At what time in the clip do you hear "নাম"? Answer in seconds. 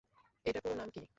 0.75-0.89